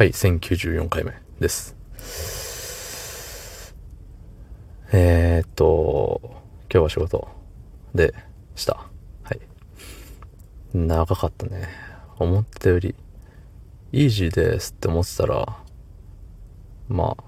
[0.00, 1.76] はい、1094回目です。
[4.92, 6.22] えー、っと、
[6.72, 7.28] 今日は仕事
[7.94, 8.14] で
[8.56, 8.86] した。
[9.22, 9.40] はい。
[10.72, 11.68] 長かったね。
[12.18, 12.94] 思ったより、
[13.92, 15.58] イージーですって思ってたら、
[16.88, 17.24] まあ、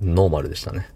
[0.00, 0.88] ノーマルでしたね。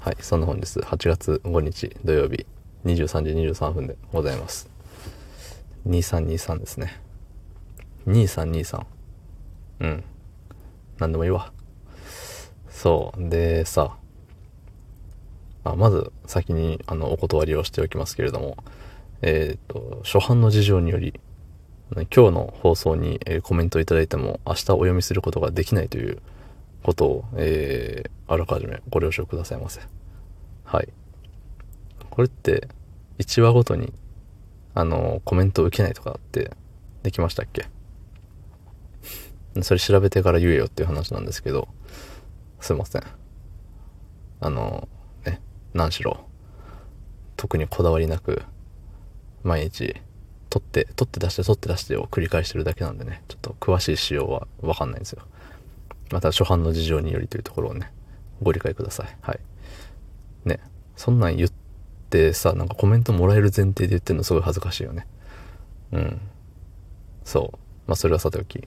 [0.00, 2.46] はい、そんな本日、8月5日土曜日、
[2.84, 4.68] 23時23分でございます。
[5.86, 7.00] 2323ですね。
[8.08, 9.03] 2323。
[9.84, 10.04] うん。
[10.98, 11.52] なんでもいいわ。
[12.68, 13.28] そう。
[13.28, 13.96] で、さ、
[15.64, 18.56] あまず先にあのお断りをしておきますけれども、
[19.22, 21.20] えっ、と、初版の事情により、
[21.94, 26.20] 今日の放送に、えコメントいただいても明日お読みすることができないという
[26.82, 29.82] ことを、えーあらかじめご了承くださいませ。
[30.64, 30.88] はい。
[32.08, 32.68] これって、
[33.18, 33.92] 1話ごとに、
[34.74, 36.52] あの、コメントを受けないとかって
[37.02, 37.66] できましたっけ？
[39.62, 41.68] それ調べてから言えよっていう話なんですけど、
[42.60, 43.02] すいません。
[44.40, 44.88] あの、
[45.24, 45.40] ね、
[45.72, 46.26] 何しろ、
[47.36, 48.42] 特にこだわりなく、
[49.42, 49.94] 毎日、
[50.50, 55.22] 取って、取って出して、取って出してを繰り返してるだけなんでね、ちょっと詳しい仕様はわかんないんですよ。
[56.10, 57.92] また初版の事情によりというところをね、
[58.42, 59.16] ご理解ください。
[59.20, 59.40] はい。
[60.44, 60.60] ね、
[60.96, 61.50] そんなん言っ
[62.10, 65.06] てさ、なんかコメントもらえる前提で言ってるのすごい恥ずかしいよね。
[65.92, 66.20] うん。
[67.24, 67.58] そう。
[67.86, 68.66] まあそれはさておき。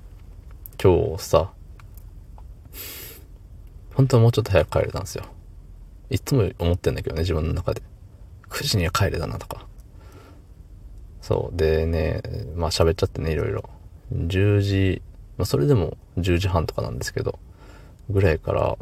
[0.82, 1.52] 今日さ、
[3.96, 5.26] 本当はもうちょっと早く帰れたんですよ。
[6.10, 7.82] いつも思ってんだけどね、自分の中で。
[8.50, 9.66] 9時には帰れたなとか。
[11.22, 11.58] そう。
[11.58, 12.22] でね、
[12.56, 13.70] まあ喋っちゃってね、いろいろ。
[14.14, 15.02] 10時、
[15.38, 17.40] まあそれでも10時半とかなんですけど、
[18.10, 18.78] ぐらいから、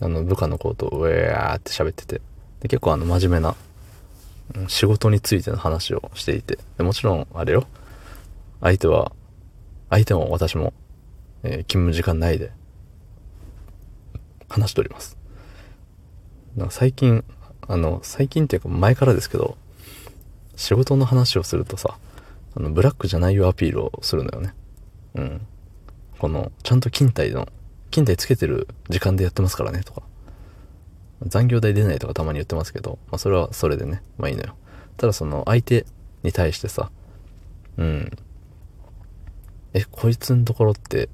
[0.00, 2.20] あの、部下の子とウェーって喋ってて、
[2.60, 3.54] で結構あの、真面目な、
[4.68, 7.66] 仕事についての話をしていて、でもちろん、あれよ、
[8.60, 9.12] 相手は、
[9.90, 10.72] 相手も私も、
[11.42, 12.52] えー勤務時間内で、
[14.48, 15.16] 話しております。
[16.56, 17.24] なんか最近、
[17.68, 19.56] あの、最近っていうか前からですけど、
[20.56, 21.98] 仕事の話をするとさ、
[22.56, 24.54] あの、ブラックじゃないよアピールをするのよね。
[25.14, 25.46] うん。
[26.18, 27.48] この、ちゃんと勤怠の、
[27.90, 30.02] 勤怠つけてる時間でやってますからね、とか。
[31.26, 34.54] 残業代出ないとかたまに言ってますけど、まあそれはそれでね、まあいいのよ。
[34.96, 35.86] ただその相手
[36.22, 36.90] に対してさ、
[37.76, 38.10] うん。
[39.74, 41.08] え、こいつのところって、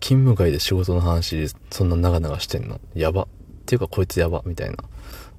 [0.00, 2.80] 勤務外で仕事の話、そんな長々してんの？
[2.94, 3.22] やば。
[3.22, 3.26] っ
[3.66, 4.76] ていうかこいつやば、みたいな、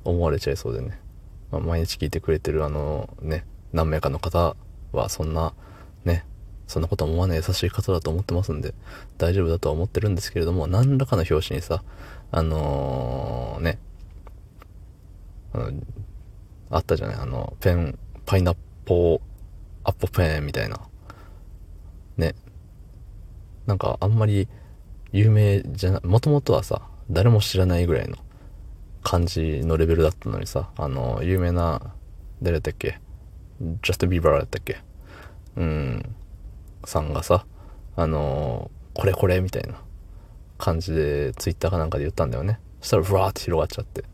[0.05, 0.99] 思われちゃいそうでね。
[1.51, 4.55] まあ、毎日聞いてくれてるあの、ね、何名かの方
[4.93, 5.53] はそんな、
[6.05, 6.25] ね、
[6.67, 8.73] そんなこと思わない優しい方だと思ってますんで、
[9.17, 11.83] 大丈夫だとは思ってるんですけれども、何らかの表紙にさ、
[12.31, 13.79] あのーね、
[15.51, 15.71] あの
[16.69, 17.15] あったじゃない？
[17.17, 18.55] あの、ペン、パイナッ
[18.85, 19.21] ポー、
[19.83, 20.79] アッポペンみたいな。
[22.15, 22.35] ね。
[23.65, 24.47] なんかあんまり
[25.11, 28.17] 有名じゃな、もともとはさ、誰も知らないぐらいの
[29.03, 31.93] 感じのレベルだったのにさ、あの、有名な、
[32.41, 32.99] 誰だったっけ？
[33.59, 34.77] ジャスト・ビーバーだったっけ？
[35.57, 36.15] うん、
[36.85, 37.45] さんがさ、
[37.95, 39.81] あの、これこれみたいな
[40.57, 42.59] 感じで、ツイッターかなんかで言ったんだよね。
[42.79, 44.05] そしたら、ふわーって広がっちゃって。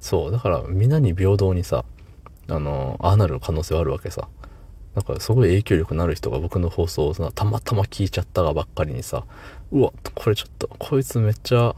[0.00, 1.84] そう、だから、みんなに平等にさ、
[2.48, 4.28] あの、ああなる可能性はあるわけさ。
[4.94, 9.24] なんかすごい影響力のある人が僕の放送をさたまたま聞いちゃったがばっかりにさ、
[9.70, 11.74] うわ、これちょっと、こいつめっちゃ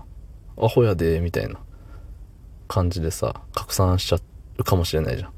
[0.56, 1.59] アホやで、みたいな
[2.69, 4.19] 感じでさ、拡散しちゃ
[4.59, 5.31] うかもしれないじゃん。
[5.31, 5.32] っ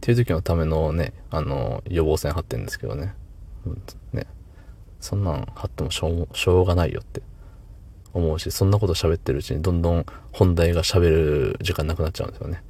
[0.00, 3.14] ていう時のためのね、あの、予防線張ってるんですけどね。
[3.66, 4.26] うんね。
[5.00, 7.22] そんなん張ってもしょうしょうがないよって
[8.12, 12.62] 思うし、そんなこと喋ってるうちにどんどん本題が喋る時間なくなっちゃうんですよね。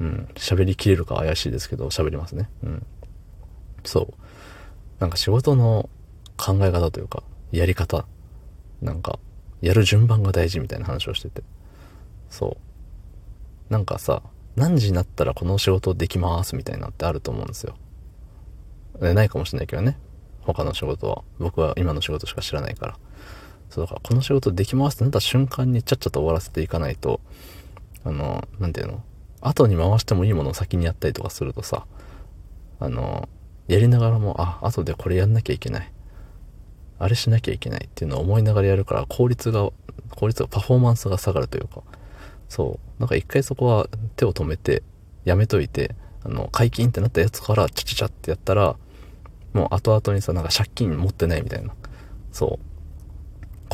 [0.00, 0.28] うん。
[0.34, 2.50] 喋りきれるか怪しいですけど、喋りますね。
[2.62, 2.86] うん。
[3.84, 4.14] そう。
[4.98, 5.88] なんか仕事の
[6.36, 7.22] 考え方というか、
[7.52, 8.06] やり方。
[8.82, 9.18] なんか、
[9.60, 11.42] やる順番が大事みたいな話をしてて。
[12.28, 12.58] そ
[13.70, 13.72] う。
[13.72, 14.22] なんかさ、
[14.56, 17.76] 何時になったらこの仕事できますみたいなってあると思うんですよ。
[19.00, 19.98] ないかもしれないけどね。
[20.42, 21.22] 他の仕事は。
[21.38, 22.98] 僕は今の仕事しか知らないから。
[23.70, 27.20] そうだから、この仕事できますってなった瞬間にちゃっちゃと終わらせていかないと、
[28.04, 29.02] あの、なんていうの？
[29.40, 31.86] 後に回してもいいものを先にやったりとかするとさ、
[32.80, 33.28] あの、
[33.68, 35.92] やりながらも、あ、後でこれやんなきゃいけない。
[36.98, 39.70] あれしなきゃいけないっていうのを思いながらやるから、効率が、
[40.10, 41.82] 効率が、パフォーマンスが下がるというか、
[42.48, 43.00] そう。
[43.00, 44.82] なんか一回そこは手を止めて、
[45.24, 45.94] やめといて、
[46.24, 48.76] あの、解禁ってなったやつから、チャチャチャってやったら、
[49.52, 51.74] もう後々にさ、なんか借金持ってないみたいな。
[52.32, 52.73] そう。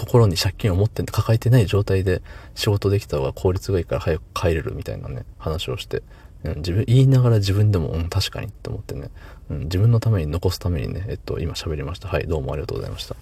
[0.01, 2.23] 心に借金を持って抱えてない状態で
[2.55, 6.03] 仕事できた方が効率がいいから早く帰れるみたいなね、話をして、
[6.43, 9.11] うん、自分、言いながら自分でも、うん、確かにって思ってね、
[9.51, 12.09] うん、自分のために残すためにね、えっと、今喋りました。
[12.09, 13.15] はい、どうもありがとうございました。